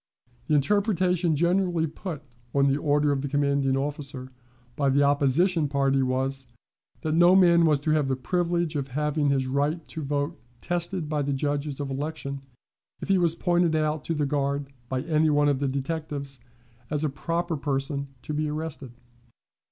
[0.47, 2.23] The interpretation generally put
[2.55, 4.31] on the order of the commanding officer
[4.75, 6.47] by the opposition party was,
[7.01, 11.07] that no man was to have the privilege of having his right to vote tested
[11.07, 12.41] by the judges of election
[12.99, 16.39] if he was pointed out to the guard by any one of the detectives
[16.89, 18.93] as a proper person to be arrested.